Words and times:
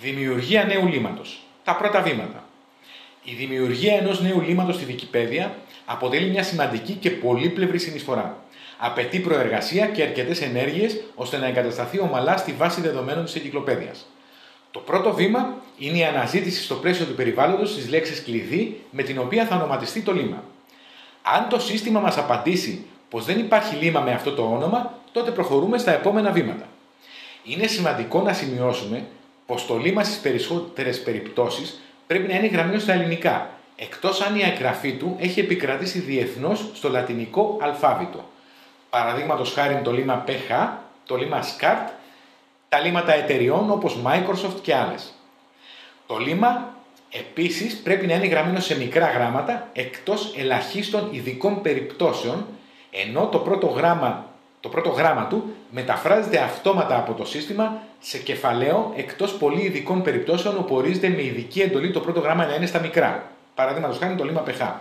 Δημιουργία 0.00 0.64
νέου 0.64 0.86
λίματο. 0.86 1.22
Τα 1.64 1.76
πρώτα 1.76 2.02
βήματα. 2.02 2.44
Η 3.24 3.34
δημιουργία 3.34 3.96
ενός 3.96 4.20
νέου 4.20 4.40
λίματο 4.40 4.72
στη 4.72 4.86
Wikipedia 4.88 5.48
αποτελεί 5.84 6.30
μια 6.30 6.42
σημαντική 6.42 6.92
και 6.92 7.10
πολύπλευρη 7.10 7.78
συνεισφορά. 7.78 8.42
Απαιτεί 8.78 9.18
προεργασία 9.18 9.86
και 9.86 10.02
αρκετές 10.02 10.40
ενέργειες 10.40 11.00
ώστε 11.14 11.36
να 11.36 11.46
εγκατασταθεί 11.46 12.00
ομαλά 12.00 12.36
στη 12.36 12.52
βάση 12.52 12.80
δεδομένων 12.80 13.24
της 13.24 13.34
εγκυκλοπαίδειας. 13.34 14.06
Το 14.70 14.78
πρώτο 14.78 15.14
βήμα 15.14 15.54
είναι 15.78 15.98
η 15.98 16.04
αναζήτηση 16.04 16.62
στο 16.62 16.74
πλαίσιο 16.74 17.06
του 17.06 17.14
περιβάλλοντος 17.14 17.74
της 17.74 17.88
λέξης 17.88 18.22
κλειδί 18.22 18.80
με 18.90 19.02
την 19.02 19.18
οποία 19.18 19.46
θα 19.46 19.56
ονοματιστεί 19.56 20.00
το 20.00 20.12
λίμα. 20.12 20.44
Αν 21.22 21.48
το 21.48 21.60
σύστημα 21.60 22.00
μας 22.00 22.16
απαντήσει 22.18 22.84
πως 23.08 23.24
δεν 23.24 23.38
υπάρχει 23.38 23.76
λίμα 23.76 24.00
με 24.00 24.12
αυτό 24.12 24.32
το 24.32 24.42
όνομα, 24.42 24.98
τότε 25.12 25.30
προχωρούμε 25.30 25.78
στα 25.78 25.92
επόμενα 25.92 26.30
βήματα. 26.30 26.68
Είναι 27.44 27.66
σημαντικό 27.66 28.22
να 28.22 28.32
σημειώσουμε 28.32 29.06
πω 29.48 29.60
το 29.66 29.76
λίμα 29.76 30.04
στις 30.04 30.18
περισσότερες 30.18 31.02
περιπτώσεις 31.02 31.80
πρέπει 32.06 32.28
να 32.28 32.34
είναι 32.34 32.46
γραμμένο 32.46 32.78
στα 32.78 32.92
ελληνικά, 32.92 33.50
εκτός 33.76 34.20
αν 34.20 34.36
η 34.36 34.42
εγγραφή 34.42 34.92
του 34.92 35.16
έχει 35.20 35.40
επικρατήσει 35.40 35.98
διεθνώς 35.98 36.70
στο 36.74 36.88
λατινικό 36.88 37.58
αλφάβητο. 37.60 38.24
Παραδείγματος 38.90 39.52
χάρη 39.52 39.80
το 39.84 39.92
λίμα 39.92 40.24
PH, 40.26 40.68
το 41.06 41.16
λίμα 41.16 41.42
SCART, 41.42 41.90
τα 42.68 42.78
λίματα 42.78 43.14
εταιριών 43.14 43.70
όπως 43.70 43.98
Microsoft 44.04 44.60
και 44.62 44.74
άλλες. 44.74 45.14
Το 46.06 46.16
λίμα 46.16 46.74
επίσης 47.10 47.76
πρέπει 47.76 48.06
να 48.06 48.14
είναι 48.14 48.26
γραμμένο 48.26 48.60
σε 48.60 48.76
μικρά 48.76 49.10
γράμματα 49.10 49.68
εκτός 49.72 50.34
ελαχίστων 50.36 51.08
ειδικών 51.10 51.62
περιπτώσεων 51.62 52.46
ενώ 52.90 53.26
το 53.26 53.38
πρώτο 53.38 53.66
γράμμα, 53.66 54.27
το 54.60 54.68
πρώτο 54.68 54.88
γράμμα 54.88 55.26
του 55.26 55.54
μεταφράζεται 55.70 56.38
αυτόματα 56.38 56.96
από 56.96 57.12
το 57.12 57.24
σύστημα 57.24 57.82
σε 58.00 58.18
κεφαλαίο 58.18 58.92
εκτός 58.96 59.32
πολύ 59.32 59.60
ειδικών 59.62 60.02
περιπτώσεων 60.02 60.56
όπου 60.58 60.74
ορίζεται 60.74 61.08
με 61.08 61.22
ειδική 61.22 61.60
εντολή 61.60 61.90
το 61.90 62.00
πρώτο 62.00 62.20
γράμμα 62.20 62.46
να 62.46 62.54
είναι 62.54 62.66
στα 62.66 62.78
μικρά. 62.78 63.30
Παραδείγματος 63.54 63.98
χάρη 63.98 64.14
το 64.14 64.24
λίμα 64.24 64.44
PH. 64.46 64.72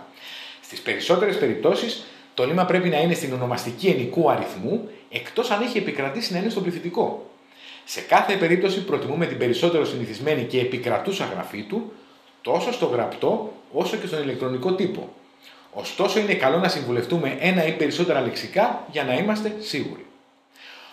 Στις 0.62 0.80
περισσότερες 0.80 1.38
περιπτώσεις 1.38 2.04
το 2.34 2.46
λίμα 2.46 2.66
πρέπει 2.66 2.90
να 2.90 3.02
είναι 3.02 3.14
στην 3.14 3.34
ονομαστική 3.34 3.88
ενικού 3.88 4.30
αριθμού 4.30 4.90
εκτός 5.10 5.52
αν 5.52 5.62
έχει 5.62 5.78
επικρατήσει 5.78 6.34
να 6.34 6.40
είναι 6.40 6.50
στο 6.50 6.62
πληθυντικό. 6.62 7.30
Σε 7.86 8.02
κάθε 8.02 8.36
περίπτωση 8.36 8.84
προτιμούμε 8.84 9.26
την 9.26 9.38
περισσότερο 9.38 9.86
συνηθισμένη 9.86 10.44
και 10.44 10.60
επικρατούσα 10.60 11.26
γραφή 11.34 11.62
του 11.62 11.92
τόσο 12.42 12.72
στο 12.72 12.86
γραπτό 12.86 13.54
όσο 13.74 13.98
και 13.98 14.08
στον 14.08 14.22
ηλεκτρονικό 14.22 14.74
τύπο. 14.74 15.10
Ωστόσο 15.80 16.20
είναι 16.20 16.34
καλό 16.34 16.58
να 16.58 16.68
συμβουλευτούμε 16.68 17.38
ένα 17.40 17.66
ή 17.66 17.72
περισσότερα 17.72 18.22
λεξικά 18.22 18.84
για 18.92 19.04
να 19.04 19.14
είμαστε 19.14 19.56
σίγουροι. 19.60 20.06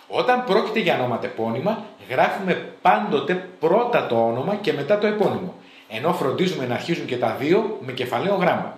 Όταν 0.07 0.43
πρόκειται 0.43 0.79
για 0.79 0.95
ονοματεπώνυμα, 0.95 1.85
γράφουμε 2.09 2.73
πάντοτε 2.81 3.49
πρώτα 3.59 4.07
το 4.07 4.25
όνομα 4.25 4.55
και 4.55 4.73
μετά 4.73 4.97
το 4.97 5.07
επώνυμο, 5.07 5.53
ενώ 5.89 6.13
φροντίζουμε 6.13 6.65
να 6.65 6.73
αρχίζουν 6.73 7.05
και 7.05 7.17
τα 7.17 7.35
δύο 7.39 7.77
με 7.85 7.91
κεφαλαίο 7.91 8.35
γράμμα. 8.35 8.77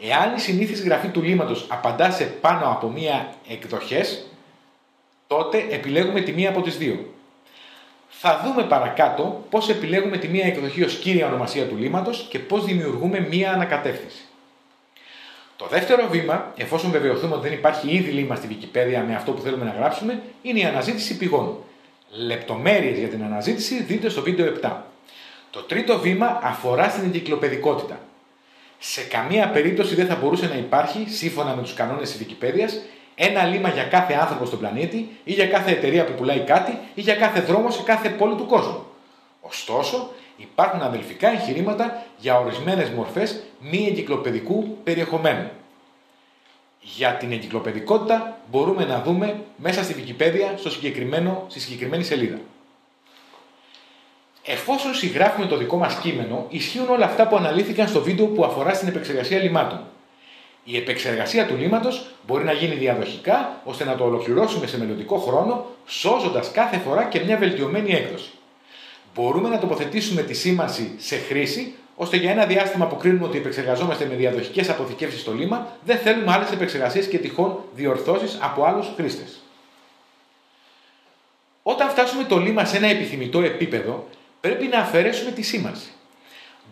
Εάν 0.00 0.34
η 0.36 0.40
συνήθις 0.40 0.82
γραφή 0.82 1.08
του 1.08 1.22
λίματος 1.22 1.66
απαντά 1.68 2.10
σε 2.10 2.24
πάνω 2.24 2.66
από 2.66 2.88
μία 2.88 3.28
εκδοχές, 3.48 4.26
τότε 5.26 5.66
επιλέγουμε 5.70 6.20
τη 6.20 6.32
μία 6.32 6.48
από 6.48 6.60
τις 6.60 6.76
δύο. 6.76 7.14
Θα 8.08 8.42
δούμε 8.44 8.62
παρακάτω 8.62 9.44
πώς 9.50 9.68
επιλέγουμε 9.68 10.16
τη 10.16 10.28
μία 10.28 10.46
εκδοχή 10.46 10.82
ως 10.82 10.98
κύρια 10.98 11.26
ονομασία 11.26 11.66
του 11.66 11.76
λίματος 11.76 12.26
και 12.30 12.38
πώς 12.38 12.64
δημιουργούμε 12.64 13.26
μία 13.30 13.52
ανακατεύθυνση. 13.52 14.24
Το 15.56 15.66
δεύτερο 15.70 16.08
βήμα, 16.10 16.52
εφόσον 16.56 16.90
βεβαιωθούμε 16.90 17.34
ότι 17.34 17.48
δεν 17.48 17.58
υπάρχει 17.58 17.90
ήδη 17.90 18.10
λίμα 18.10 18.34
στη 18.34 18.48
Wikipedia 18.50 19.02
με 19.06 19.14
αυτό 19.14 19.32
που 19.32 19.40
θέλουμε 19.40 19.64
να 19.64 19.70
γράψουμε, 19.70 20.22
είναι 20.42 20.58
η 20.58 20.64
αναζήτηση 20.64 21.16
πηγών. 21.16 21.56
Λεπτομέρειες 22.10 22.98
για 22.98 23.08
την 23.08 23.24
αναζήτηση 23.24 23.82
δείτε 23.82 24.08
στο 24.08 24.22
βίντεο 24.22 24.52
7. 24.62 24.70
Το 25.50 25.60
τρίτο 25.60 25.98
βήμα 25.98 26.40
αφορά 26.42 26.88
στην 26.88 27.04
εγκυκλοπαιδικότητα. 27.04 27.98
Σε 28.78 29.02
καμία 29.02 29.48
περίπτωση 29.48 29.94
δεν 29.94 30.06
θα 30.06 30.14
μπορούσε 30.14 30.46
να 30.46 30.54
υπάρχει, 30.54 31.06
σύμφωνα 31.08 31.54
με 31.54 31.62
τους 31.62 31.74
κανόνες 31.74 32.12
της 32.12 32.26
Wikipedia, 32.26 32.68
ένα 33.14 33.44
λίμα 33.44 33.68
για 33.68 33.84
κάθε 33.84 34.14
άνθρωπο 34.14 34.44
στον 34.44 34.58
πλανήτη 34.58 35.08
ή 35.24 35.32
για 35.32 35.46
κάθε 35.46 35.70
εταιρεία 35.70 36.04
που 36.04 36.12
πουλάει 36.12 36.40
κάτι 36.40 36.78
ή 36.94 37.00
για 37.00 37.14
κάθε 37.14 37.40
δρόμο 37.40 37.70
σε 37.70 37.82
κάθε 37.82 38.08
πόλη 38.08 38.34
του 38.34 38.46
κόσμου. 38.46 38.84
Ωστόσο, 39.40 40.10
υπάρχουν 40.36 40.82
αδελφικά 40.82 41.28
εγχειρήματα 41.28 42.06
για 42.18 42.38
ορισμένες 42.38 42.88
μορφές 42.88 43.42
μη 43.60 43.86
εγκυκλοπαιδικού 43.90 44.78
περιεχομένου. 44.84 45.50
Για 46.80 47.14
την 47.14 47.32
εγκυκλοπαιδικότητα 47.32 48.38
μπορούμε 48.50 48.84
να 48.84 49.02
δούμε 49.02 49.40
μέσα 49.56 49.82
στη 49.82 49.94
Wikipedia 49.98 50.54
στο 50.56 50.70
συγκεκριμένο, 50.70 51.44
στη 51.48 51.60
συγκεκριμένη 51.60 52.04
σελίδα. 52.04 52.38
Εφόσον 54.46 54.94
συγγράφουμε 54.94 55.46
το 55.46 55.56
δικό 55.56 55.76
μας 55.76 55.94
κείμενο, 55.94 56.46
ισχύουν 56.48 56.88
όλα 56.88 57.04
αυτά 57.04 57.28
που 57.28 57.36
αναλύθηκαν 57.36 57.88
στο 57.88 58.00
βίντεο 58.00 58.26
που 58.26 58.44
αφορά 58.44 58.74
στην 58.74 58.88
επεξεργασία 58.88 59.38
λιμάτων. 59.38 59.80
Η 60.64 60.76
επεξεργασία 60.76 61.46
του 61.46 61.56
λίματος 61.56 62.06
μπορεί 62.26 62.44
να 62.44 62.52
γίνει 62.52 62.74
διαδοχικά 62.74 63.60
ώστε 63.64 63.84
να 63.84 63.94
το 63.94 64.04
ολοκληρώσουμε 64.04 64.66
σε 64.66 64.78
μελλοντικό 64.78 65.16
χρόνο, 65.16 65.66
σώζοντας 65.86 66.50
κάθε 66.50 66.78
φορά 66.78 67.04
και 67.04 67.20
μια 67.20 67.36
βελτιωμένη 67.36 67.92
έκδοση. 67.92 68.30
Μπορούμε 69.14 69.48
να 69.48 69.58
τοποθετήσουμε 69.58 70.22
τη 70.22 70.34
σήμανση 70.34 70.94
σε 70.96 71.16
χρήση, 71.16 71.74
ώστε 71.96 72.16
για 72.16 72.30
ένα 72.30 72.46
διάστημα 72.46 72.86
που 72.86 72.96
κρίνουμε 72.96 73.24
ότι 73.24 73.38
επεξεργαζόμαστε 73.38 74.06
με 74.06 74.14
διαδοχικές 74.14 74.68
αποθηκεύσεις 74.68 75.20
στο 75.20 75.32
λίμα, 75.32 75.68
δεν 75.84 75.98
θέλουμε 75.98 76.32
άλλες 76.32 76.50
επεξεργασίες 76.50 77.06
και 77.06 77.18
τυχόν 77.18 77.58
διορθώσεις 77.74 78.38
από 78.40 78.64
άλλους 78.64 78.86
χρήστες. 78.96 79.38
Όταν 81.62 81.88
φτάσουμε 81.88 82.24
το 82.24 82.38
λίμα 82.38 82.64
σε 82.64 82.76
ένα 82.76 82.86
επιθυμητό 82.86 83.40
επίπεδο, 83.42 84.08
πρέπει 84.40 84.66
να 84.66 84.78
αφαιρέσουμε 84.78 85.30
τη 85.30 85.42
σήμανση. 85.42 85.88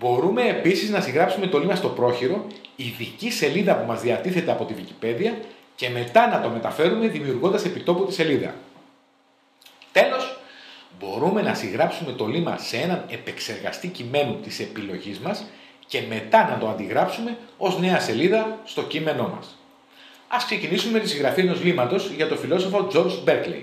Μπορούμε 0.01 0.49
επίσης 0.49 0.91
να 0.91 1.01
συγγράψουμε 1.01 1.47
το 1.47 1.59
λίμα 1.59 1.75
στο 1.75 1.89
πρόχειρο, 1.89 2.47
ειδική 2.77 3.31
σελίδα 3.31 3.77
που 3.77 3.87
μας 3.87 4.01
διατίθεται 4.01 4.51
από 4.51 4.65
τη 4.65 4.75
Wikipedia 4.77 5.33
και 5.75 5.89
μετά 5.89 6.29
να 6.29 6.41
το 6.41 6.49
μεταφέρουμε 6.49 7.07
δημιουργώντας 7.07 7.65
επιτόπου 7.65 8.07
τη 8.07 8.13
σελίδα. 8.13 8.55
Τέλος, 11.03 11.19
μπορούμε 11.19 11.43
να 11.43 11.55
συγγράψουμε 11.55 12.13
το 12.13 12.27
λίμα 12.27 12.59
σε 12.59 12.77
έναν 12.77 13.05
επεξεργαστή 13.09 13.89
κειμένου 13.89 14.41
της 14.41 14.61
επιλογής 14.61 15.19
μας 15.19 15.45
και 15.87 16.03
μετά 16.09 16.49
να 16.51 16.59
το 16.59 16.69
αντιγράψουμε 16.69 17.39
ως 17.57 17.79
νέα 17.79 18.01
σελίδα 18.01 18.59
στο 18.65 18.83
κείμενό 18.83 19.33
μας. 19.37 19.57
Ας 20.29 20.45
ξεκινήσουμε 20.45 20.93
με 20.93 21.01
τη 21.01 21.09
συγγραφή 21.09 21.41
ενός 21.41 21.63
λίματος 21.63 22.11
για 22.17 22.29
το 22.29 22.37
φιλόσοφο 22.37 22.89
George 22.93 23.29
Berkeley. 23.29 23.63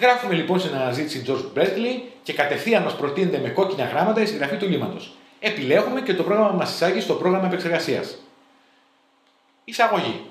Γράφουμε 0.00 0.34
λοιπόν 0.34 0.60
στην 0.60 0.74
αναζήτηση 0.74 1.22
George 1.26 1.58
Berkeley 1.58 2.00
και 2.22 2.32
κατευθείαν 2.32 2.82
μας 2.82 2.96
προτείνεται 2.96 3.38
με 3.38 3.48
κόκκινα 3.48 3.84
γράμματα 3.84 4.20
η 4.20 4.26
συγγραφή 4.26 4.56
του 4.56 4.68
λίματος 4.68 5.12
επιλέγουμε 5.40 6.00
και 6.00 6.14
το 6.14 6.22
πρόγραμμα 6.22 6.52
μας 6.52 6.72
εισάγει 6.72 7.00
στο 7.00 7.14
πρόγραμμα 7.14 7.46
επεξεργασίας. 7.46 8.18
Εισαγωγή. 9.64 10.24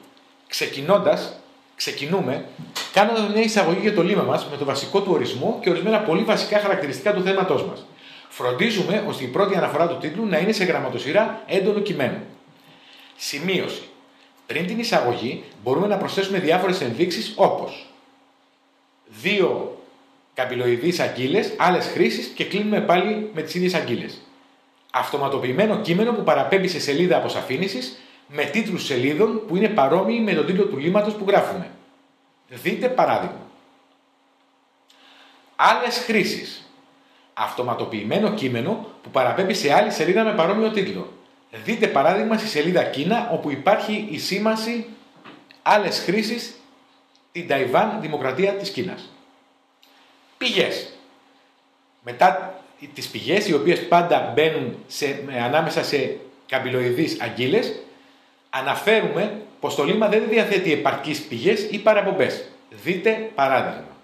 Ξεκινώντας, 0.47 1.39
ξεκινούμε 1.77 2.45
κάνοντας 2.93 3.29
μια 3.33 3.41
εισαγωγή 3.41 3.79
για 3.79 3.93
το 3.93 4.03
λίμα 4.03 4.23
μας 4.23 4.47
με 4.51 4.57
το 4.57 4.65
βασικό 4.65 5.01
του 5.01 5.11
ορισμό 5.11 5.59
και 5.61 5.69
ορισμένα 5.69 5.99
πολύ 5.99 6.23
βασικά 6.23 6.59
χαρακτηριστικά 6.59 7.13
του 7.13 7.21
θέματός 7.21 7.63
μας. 7.65 7.85
Φροντίζουμε 8.29 9.03
ώστε 9.07 9.23
η 9.23 9.27
πρώτη 9.27 9.55
αναφορά 9.55 9.87
του 9.87 9.97
τίτλου 9.97 10.25
να 10.25 10.37
είναι 10.37 10.51
σε 10.51 10.63
γραμματοσυρά 10.63 11.43
έντονο 11.45 11.79
κειμένου. 11.79 12.19
Σημείωση. 13.15 13.81
Πριν 14.47 14.67
την 14.67 14.79
εισαγωγή 14.79 15.43
μπορούμε 15.63 15.87
να 15.87 15.97
προσθέσουμε 15.97 16.39
διάφορες 16.39 16.81
ενδείξεις 16.81 17.33
όπως 17.35 17.85
δύο 19.21 19.77
καμπυλοειδείς 20.33 20.99
αγκύλε, 20.99 21.39
άλλες 21.57 21.85
χρήσεις 21.85 22.27
και 22.27 22.45
κλείνουμε 22.45 22.81
πάλι 22.81 23.29
με 23.33 23.41
τις 23.41 23.55
ίδιες 23.55 23.73
αγκύλε 23.73 24.05
αυτοματοποιημένο 24.91 25.81
κείμενο 25.81 26.11
που 26.11 26.23
παραπέμπει 26.23 26.67
σε 26.67 26.79
σελίδα 26.79 27.17
αποσαφήνισης 27.17 27.99
με 28.27 28.43
τίτλους 28.43 28.85
σελίδων 28.85 29.45
που 29.47 29.55
είναι 29.55 29.67
παρόμοιοι 29.67 30.21
με 30.23 30.33
τον 30.33 30.45
τίτλο 30.45 30.63
του 30.63 30.77
λίματος 30.77 31.13
που 31.13 31.25
γράφουμε. 31.27 31.69
Δείτε 32.49 32.89
παράδειγμα. 32.89 33.47
Άλλες 35.55 35.97
χρήσεις. 35.97 36.71
Αυτοματοποιημένο 37.33 38.33
κείμενο 38.33 38.87
που 39.03 39.09
παραπέμπει 39.09 39.53
σε 39.53 39.73
άλλη 39.73 39.91
σελίδα 39.91 40.23
με 40.23 40.33
παρόμοιο 40.33 40.71
τίτλο. 40.71 41.13
Δείτε 41.63 41.87
παράδειγμα 41.87 42.37
στη 42.37 42.47
σελίδα 42.47 42.83
Κίνα 42.83 43.29
όπου 43.31 43.51
υπάρχει 43.51 44.07
η 44.11 44.19
σήμανση 44.19 44.85
άλλες 45.61 45.99
χρήσεις 45.99 46.55
την 47.31 47.47
Ταϊβάν 47.47 47.97
Δημοκρατία 48.01 48.53
της 48.53 48.69
Κίνας. 48.69 49.09
Πηγές. 50.37 50.93
Μετά 52.03 52.61
τις 52.93 53.07
πηγές 53.07 53.47
οι 53.47 53.53
οποίες 53.53 53.87
πάντα 53.87 54.31
μπαίνουν 54.35 54.77
σε, 54.87 55.23
ανάμεσα 55.43 55.83
σε 55.83 56.17
καμπυλοειδείς 56.47 57.21
αγκύλες 57.21 57.73
αναφέρουμε 58.59 59.41
πως 59.59 59.75
το 59.75 59.83
λίμα 59.83 60.07
δεν 60.07 60.23
διαθέτει 60.29 60.73
επαρκείς 60.73 61.21
πηγές 61.21 61.67
ή 61.71 61.79
παραπομπές. 61.79 62.43
Δείτε 62.83 63.29
παράδειγμα. 63.35 63.96